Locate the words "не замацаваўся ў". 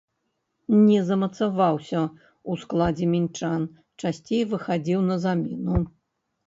0.85-2.51